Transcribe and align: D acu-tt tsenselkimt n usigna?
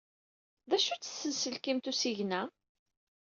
D 0.69 0.71
acu-tt 0.77 1.11
tsenselkimt 1.11 1.87
n 1.87 1.89
usigna? 1.91 2.41